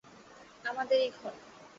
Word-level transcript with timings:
আমাদের 0.65 0.97
এই 0.99 1.11
ঘর। 1.11 1.33